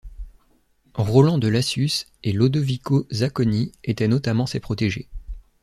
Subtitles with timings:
[0.95, 5.07] Roland de Lassus et Lodovico Zacconi était notamment ses protégés.